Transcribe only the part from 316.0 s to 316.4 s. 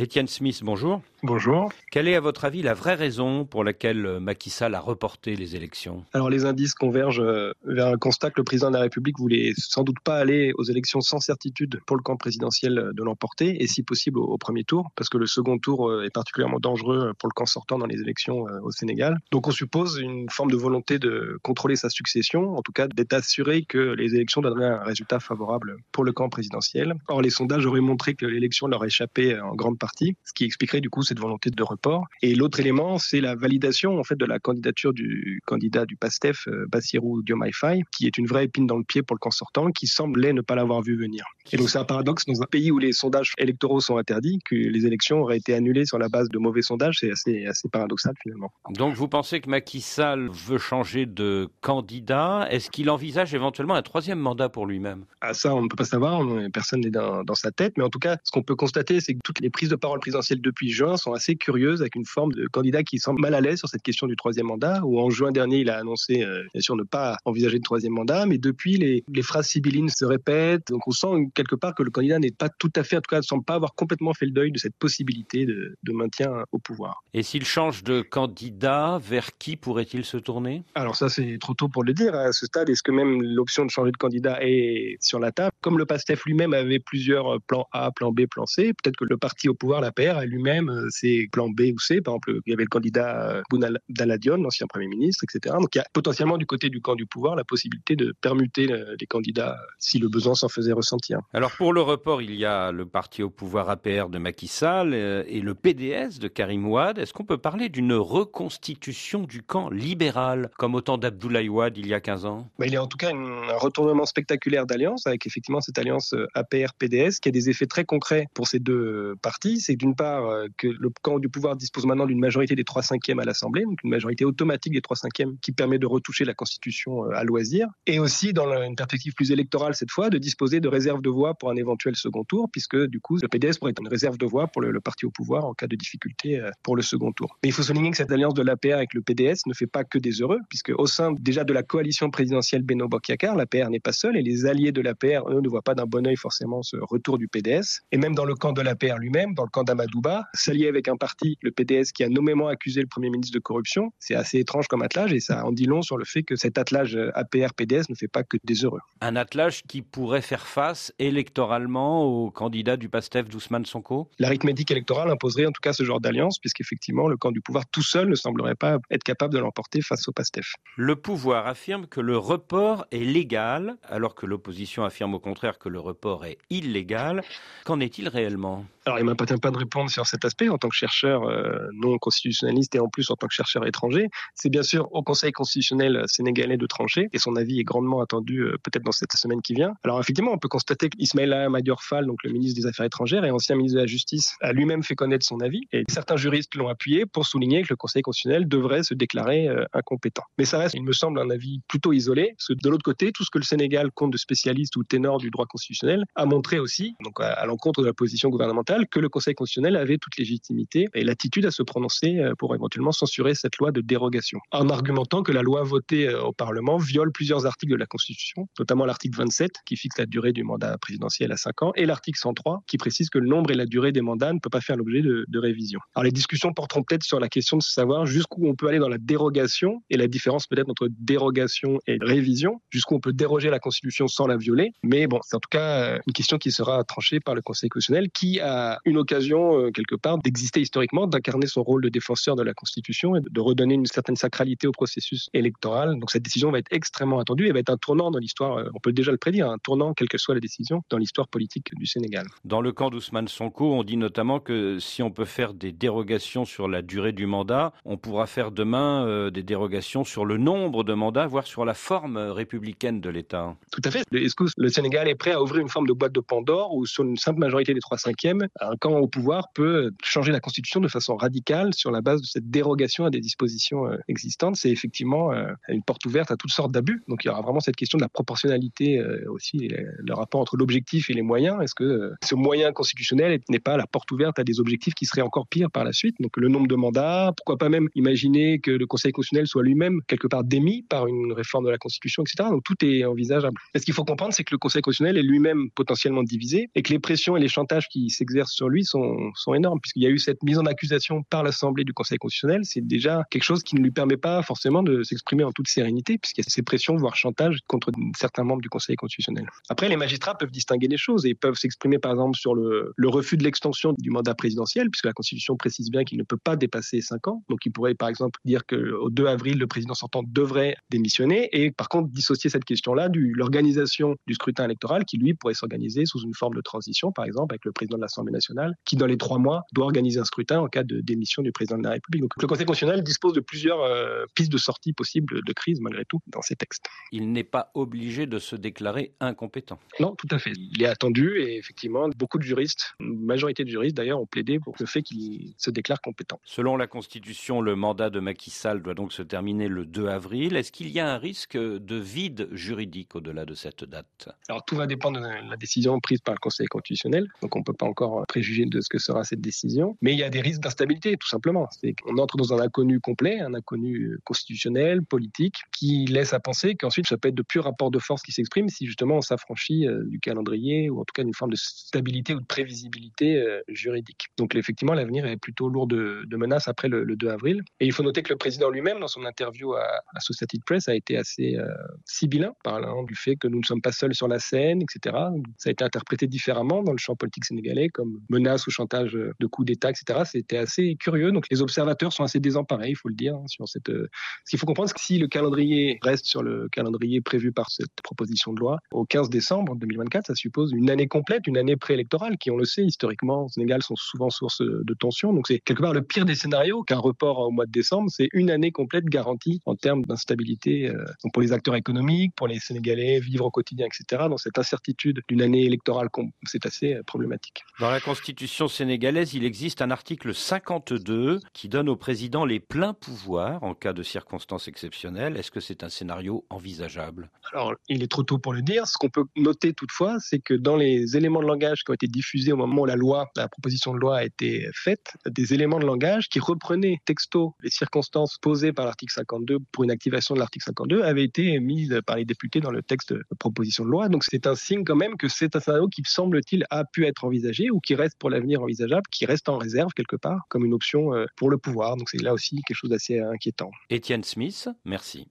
qu'il ne peut